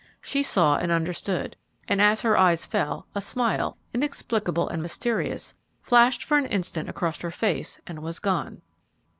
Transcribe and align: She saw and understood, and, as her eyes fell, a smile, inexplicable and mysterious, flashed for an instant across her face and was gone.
She 0.19 0.41
saw 0.41 0.77
and 0.77 0.91
understood, 0.91 1.55
and, 1.87 2.01
as 2.01 2.23
her 2.23 2.35
eyes 2.35 2.65
fell, 2.65 3.05
a 3.13 3.21
smile, 3.21 3.77
inexplicable 3.93 4.67
and 4.67 4.81
mysterious, 4.81 5.53
flashed 5.83 6.23
for 6.23 6.39
an 6.39 6.47
instant 6.47 6.89
across 6.89 7.21
her 7.21 7.29
face 7.29 7.79
and 7.85 7.99
was 8.01 8.17
gone. 8.17 8.63